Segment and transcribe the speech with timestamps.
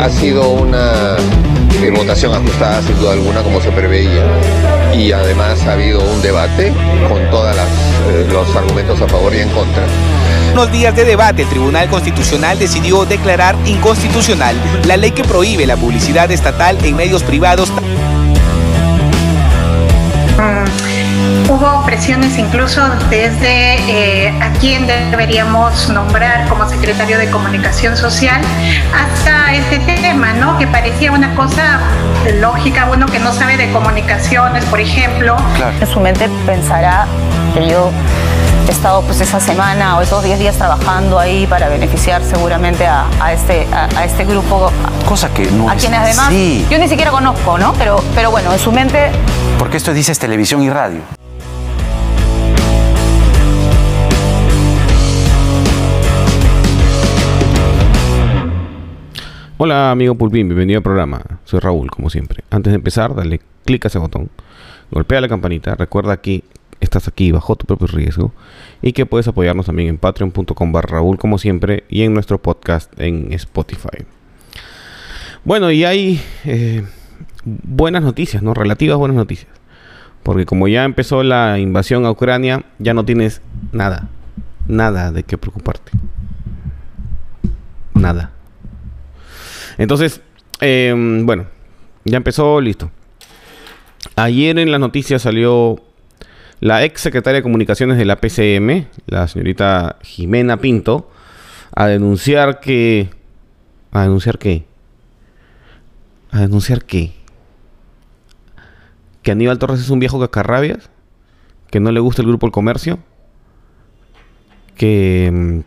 [0.00, 1.16] ha sido una
[1.82, 4.24] eh, votación ajustada sin duda alguna como se preveía
[4.94, 6.72] y además ha habido un debate
[7.08, 7.54] con todos
[8.32, 9.84] los argumentos a favor y en contra.
[10.52, 14.56] Unos días de debate, el Tribunal Constitucional decidió declarar inconstitucional
[14.86, 17.70] la ley que prohíbe la publicidad estatal en medios privados.
[20.38, 20.85] Mm,
[21.48, 28.40] hubo presiones incluso desde eh, a quién deberíamos nombrar como secretario de Comunicación Social
[28.94, 30.58] hasta este tema, ¿no?
[30.58, 31.80] Que parecía una cosa
[32.40, 35.36] lógica, uno que no sabe de comunicaciones, por ejemplo.
[35.56, 35.72] Claro.
[35.80, 37.06] En su mente pensará
[37.54, 37.90] que yo
[38.66, 43.06] he estado pues esa semana o esos 10 días trabajando ahí para beneficiar seguramente a,
[43.32, 44.72] este, a, este grupo.
[45.06, 46.30] Cosa que no A quienes además
[46.68, 47.72] yo ni siquiera conozco, ¿no?
[47.74, 49.12] Pero, pero bueno, en su mente...
[49.58, 51.15] Porque esto dices televisión y radio.
[59.58, 61.22] Hola amigo Pulpín, bienvenido al programa.
[61.44, 62.44] Soy Raúl, como siempre.
[62.50, 64.28] Antes de empezar, dale clic a ese botón,
[64.90, 66.44] golpea la campanita, recuerda que
[66.80, 68.34] estás aquí bajo tu propio riesgo
[68.82, 72.92] y que puedes apoyarnos también en patreon.com barra Raúl como siempre y en nuestro podcast
[73.00, 74.04] en Spotify.
[75.42, 76.84] Bueno, y hay eh,
[77.46, 78.52] buenas noticias, ¿no?
[78.52, 79.50] Relativas buenas noticias.
[80.22, 83.40] Porque como ya empezó la invasión a Ucrania, ya no tienes
[83.72, 84.10] nada,
[84.68, 85.92] nada de qué preocuparte.
[87.94, 88.35] Nada.
[89.78, 90.20] Entonces,
[90.60, 91.46] em, bueno,
[92.04, 92.90] ya empezó, listo.
[94.14, 95.82] Ayer en las noticias salió
[96.60, 101.10] la ex secretaria de Comunicaciones de la PCM, la señorita Jimena Pinto,
[101.74, 103.10] a denunciar que...
[103.92, 104.64] ¿A denunciar qué?
[106.30, 107.12] ¿A denunciar qué?
[109.22, 110.90] ¿Que Aníbal Torres es un viejo cacarrabias?
[111.70, 112.98] ¿Que no le gusta el grupo El Comercio?
[114.76, 115.30] ¿Que...
[115.32, 115.60] Mm,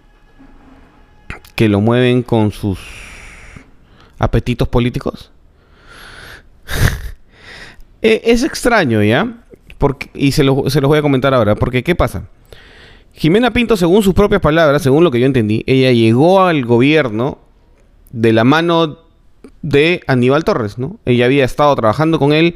[1.56, 2.80] que lo mueven con sus
[4.20, 5.32] apetitos políticos?
[8.02, 9.44] E, es extraño, ¿ya?
[10.14, 11.56] y se, lo, se los voy a comentar ahora.
[11.56, 12.30] Porque, ¿qué pasa?
[13.14, 17.40] Jimena Pinto, según sus propias palabras, según lo que yo entendí, ella llegó al gobierno
[18.12, 19.00] de la mano
[19.62, 21.00] de Aníbal Torres, ¿no?
[21.06, 22.56] Ella había estado trabajando con él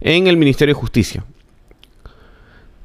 [0.00, 1.24] en el Ministerio de Justicia.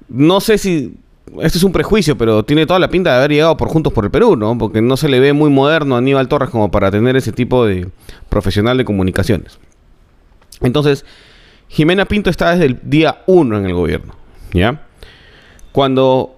[0.09, 0.97] No sé si
[1.41, 4.05] este es un prejuicio, pero tiene toda la pinta de haber llegado por Juntos por
[4.05, 4.57] el Perú, ¿no?
[4.57, 7.65] Porque no se le ve muy moderno a Aníbal Torres como para tener ese tipo
[7.65, 7.89] de
[8.29, 9.57] profesional de comunicaciones.
[10.61, 11.05] Entonces,
[11.67, 14.15] Jimena Pinto está desde el día 1 en el gobierno,
[14.53, 14.83] ¿ya?
[15.71, 16.35] Cuando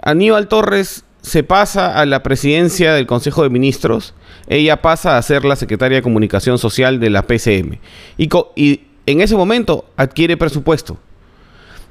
[0.00, 4.14] Aníbal Torres se pasa a la presidencia del Consejo de Ministros,
[4.48, 7.78] ella pasa a ser la secretaria de Comunicación Social de la PCM.
[8.16, 10.98] Y, y en ese momento adquiere presupuesto.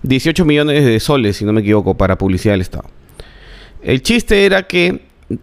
[0.04, 2.86] 18 millones de soles, si no me equivoco, para publicidad del Estado.
[3.82, 5.02] El chiste era que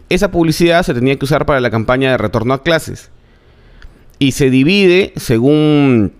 [0.09, 3.09] esa publicidad se tenía que usar para la campaña de retorno a clases.
[4.17, 6.13] Y se divide según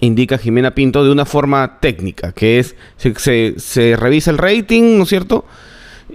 [0.00, 5.08] indica Jimena Pinto, de una forma técnica, que es, se, revisa el rating, ¿no es
[5.08, 5.44] cierto?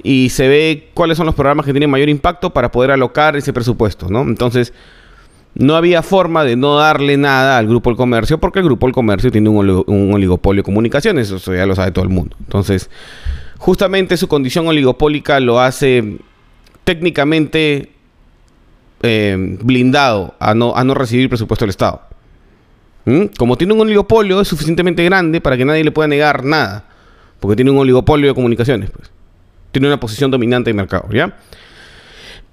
[0.03, 3.53] Y se ve cuáles son los programas que tienen mayor impacto para poder alocar ese
[3.53, 4.21] presupuesto, ¿no?
[4.21, 4.73] Entonces,
[5.59, 8.93] no había forma de no darle nada al Grupo El Comercio, porque el Grupo El
[8.93, 12.37] Comercio tiene un, oligopolio de comunicaciones, eso ya lo sabe todo el mundo.
[12.39, 12.89] Entonces,
[13.57, 16.17] justamente su condición oligopólica lo hace
[16.85, 17.91] técnicamente
[19.03, 22.03] eh, blindado a no, recibir presupuesto del Estado.
[23.03, 23.25] ¿Mm?
[23.37, 26.85] Como tiene un oligopolio, es suficientemente grande para que nadie le pueda negar nada.
[27.41, 29.11] Porque tiene un oligopolio de comunicaciones, pues.
[29.73, 31.35] Tiene una posición dominante en mercado, ¿ya?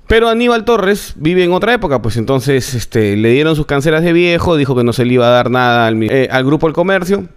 [0.06, 4.12] Pero Aníbal Torres vive en otra época, pues entonces este, le dieron sus canceras de
[4.12, 7.28] viejo, dijo que no se le iba a dar nada al, eh, grupo del comercio.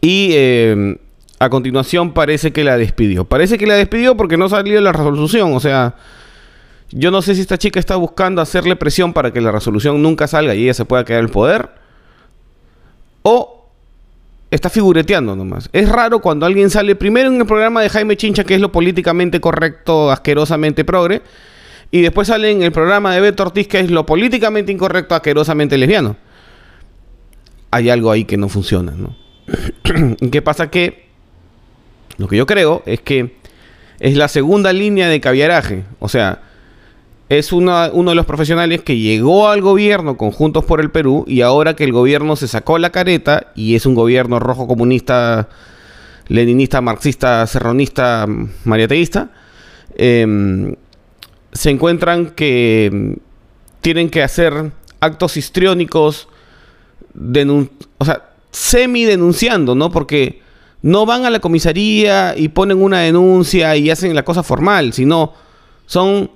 [0.00, 0.98] Y eh,
[1.38, 3.24] a continuación parece que la despidió.
[3.24, 5.54] Parece que la despidió porque no salió la resolución.
[5.54, 5.94] O sea,
[6.90, 10.26] yo no sé si esta chica está buscando hacerle presión para que la resolución nunca
[10.26, 11.70] salga y ella se pueda quedar el poder.
[13.22, 13.57] O
[14.50, 15.68] está figureteando nomás.
[15.72, 18.72] Es raro cuando alguien sale primero en el programa de Jaime Chincha, que es lo
[18.72, 21.22] políticamente correcto, asquerosamente progre,
[21.90, 25.78] y después sale en el programa de Beto Ortiz, que es lo políticamente incorrecto, asquerosamente
[25.78, 26.16] lesbiano.
[27.70, 29.16] Hay algo ahí que no funciona, ¿no?
[30.30, 30.70] ¿Qué pasa?
[30.70, 31.06] Que
[32.16, 33.36] lo que yo creo es que
[34.00, 35.84] es la segunda línea de caviaraje.
[35.98, 36.42] O sea,
[37.28, 41.76] es uno de los profesionales que llegó al gobierno conjuntos por el Perú y ahora
[41.76, 45.48] que el gobierno se sacó la careta y es un gobierno rojo comunista,
[46.28, 48.26] leninista, marxista, serronista,
[48.64, 49.30] mariateísta,
[49.96, 50.74] em,
[51.52, 53.18] se encuentran que
[53.82, 56.28] tienen que hacer actos histriónicos,
[57.98, 59.90] o sea, semi-denunciando, ¿no?
[59.90, 60.40] Porque
[60.80, 65.34] no van a la comisaría y ponen una denuncia y hacen la cosa formal, sino
[65.86, 66.30] son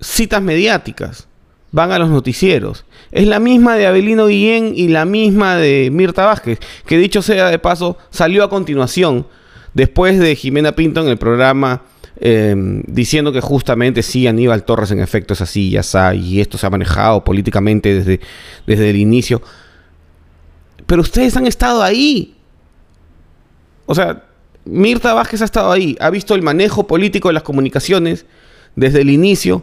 [0.00, 1.28] citas mediáticas.
[1.72, 2.86] van a los noticieros.
[3.12, 7.50] Es la misma de Abelino Guillén y la misma de Mirta Vázquez, que dicho sea
[7.50, 9.26] de paso, salió a continuación,
[9.74, 11.82] después de Jimena Pinto en el programa,
[12.18, 12.54] eh,
[12.86, 16.66] diciendo que justamente sí, Aníbal Torres en efecto es así, ya está, y esto se
[16.66, 18.20] ha manejado políticamente desde,
[18.66, 19.42] desde el inicio.
[20.86, 22.36] Pero ustedes han estado ahí.
[23.84, 24.24] O sea,
[24.64, 28.24] Mirta Vázquez ha estado ahí, ha visto el manejo político de las comunicaciones
[28.76, 29.62] desde el inicio.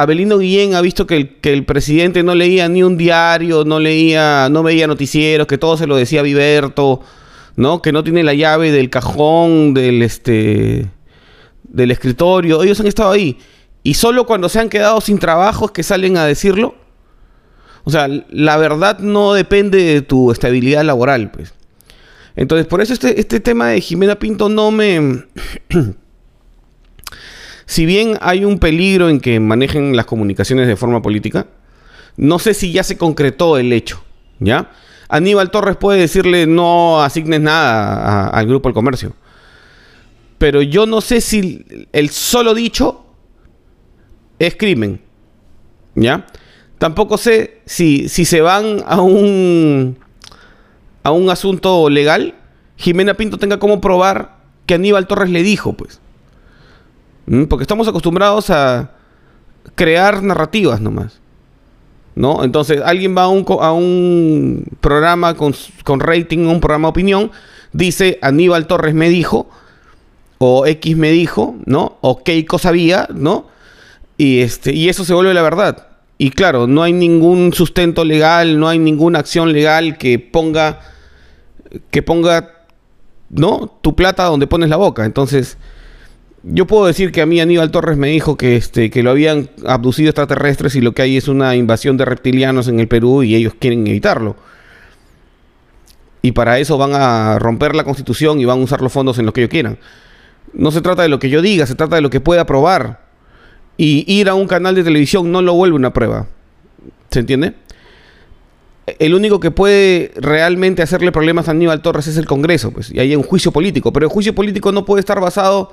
[0.00, 3.80] Abelino Guillén ha visto que el, que el presidente no leía ni un diario, no
[3.80, 7.00] leía, no veía noticieros, que todo se lo decía Viverto,
[7.56, 7.82] ¿no?
[7.82, 10.88] Que no tiene la llave del cajón, del este
[11.64, 12.62] del escritorio.
[12.62, 13.38] Ellos han estado ahí.
[13.82, 16.76] Y solo cuando se han quedado sin trabajo es que salen a decirlo.
[17.82, 21.54] O sea, la verdad no depende de tu estabilidad laboral, pues.
[22.36, 25.24] Entonces, por eso este, este tema de Jimena Pinto no me...
[27.68, 31.48] si bien hay un peligro en que manejen las comunicaciones de forma política,
[32.16, 34.02] no sé si ya se concretó el hecho,
[34.40, 34.70] ¿ya?
[35.10, 39.12] Aníbal Torres puede decirle no asignes nada al Grupo del Comercio.
[40.38, 41.62] Pero yo no sé si
[41.92, 43.04] el solo dicho
[44.38, 45.02] es crimen,
[45.94, 46.26] ¿ya?
[46.78, 49.98] Tampoco sé si, si se van a un
[51.02, 52.34] a un asunto legal,
[52.78, 56.00] Jimena Pinto tenga cómo probar que Aníbal Torres le dijo, pues.
[57.28, 57.44] ¿Mm?
[57.44, 58.92] Porque estamos acostumbrados a
[59.74, 61.20] crear narrativas nomás.
[62.14, 62.42] ¿No?
[62.42, 65.54] Entonces, alguien va a un, a un programa con,
[65.84, 67.30] con rating, un programa de opinión,
[67.72, 69.48] dice Aníbal Torres me dijo,
[70.38, 71.98] o X me dijo, ¿no?
[72.00, 73.46] O Keiko sabía, ¿no?
[74.16, 75.86] Y, este, y eso se vuelve la verdad.
[76.16, 80.80] Y claro, no hay ningún sustento legal, no hay ninguna acción legal que ponga,
[81.92, 82.64] que ponga,
[83.30, 83.78] ¿no?
[83.80, 85.04] Tu plata donde pones la boca.
[85.04, 85.56] Entonces,
[86.42, 89.50] yo puedo decir que a mí Aníbal Torres me dijo que, este, que lo habían
[89.66, 93.34] abducido extraterrestres y lo que hay es una invasión de reptilianos en el Perú y
[93.34, 94.36] ellos quieren evitarlo.
[96.22, 99.26] Y para eso van a romper la constitución y van a usar los fondos en
[99.26, 99.78] lo que ellos quieran.
[100.52, 103.06] No se trata de lo que yo diga, se trata de lo que pueda probar.
[103.76, 106.26] Y ir a un canal de televisión no lo vuelve una prueba.
[107.10, 107.54] ¿Se entiende?
[108.98, 112.98] El único que puede realmente hacerle problemas a Aníbal Torres es el Congreso, pues, y
[112.98, 113.92] hay un juicio político.
[113.92, 115.72] Pero el juicio político no puede estar basado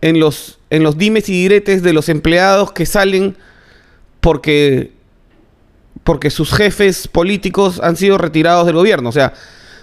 [0.00, 3.36] en los, en los dimes y diretes de los empleados que salen
[4.20, 4.92] porque,
[6.04, 9.08] porque sus jefes políticos han sido retirados del gobierno.
[9.08, 9.34] O sea,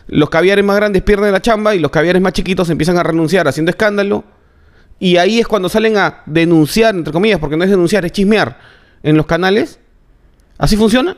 [0.08, 3.48] los caviares más grandes pierden la chamba y los caviares más chiquitos empiezan a renunciar
[3.48, 4.24] haciendo escándalo.
[5.00, 8.58] Y ahí es cuando salen a denunciar, entre comillas, porque no es denunciar, es chismear
[9.04, 9.80] en los canales.
[10.58, 11.18] ¿Así funciona?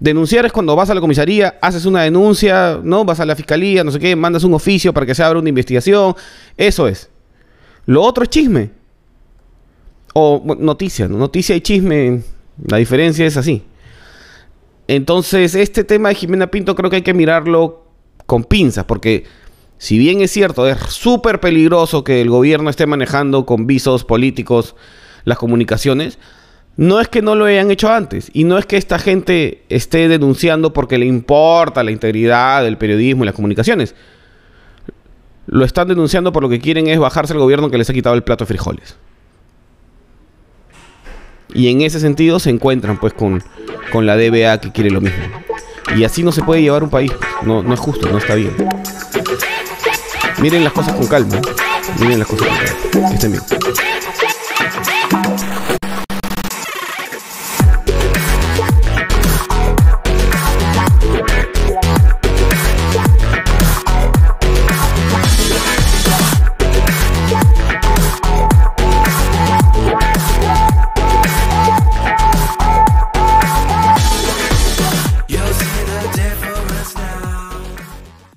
[0.00, 3.04] Denunciar es cuando vas a la comisaría, haces una denuncia, ¿no?
[3.04, 5.48] Vas a la fiscalía, no sé qué, mandas un oficio para que se abra una
[5.48, 6.14] investigación.
[6.56, 7.08] Eso es.
[7.86, 8.70] Lo otro es chisme.
[10.12, 11.18] O noticia, ¿no?
[11.18, 12.22] Noticia y chisme,
[12.64, 13.62] la diferencia es así.
[14.88, 17.84] Entonces, este tema de Jimena Pinto creo que hay que mirarlo
[18.24, 19.24] con pinzas, porque
[19.78, 24.74] si bien es cierto, es súper peligroso que el gobierno esté manejando con visos políticos
[25.24, 26.18] las comunicaciones,
[26.76, 30.08] no es que no lo hayan hecho antes, y no es que esta gente esté
[30.08, 33.94] denunciando porque le importa la integridad del periodismo y las comunicaciones.
[35.46, 38.14] Lo están denunciando por lo que quieren es bajarse al gobierno que les ha quitado
[38.14, 38.96] el plato de frijoles.
[41.54, 43.42] Y en ese sentido se encuentran pues con,
[43.92, 45.24] con la DBA que quiere lo mismo.
[45.96, 47.12] Y así no se puede llevar un país.
[47.42, 48.52] No, no es justo, no está bien.
[50.38, 51.40] Miren las cosas con calma.
[52.00, 53.08] Miren las cosas con calma.
[53.08, 53.42] Que estén bien.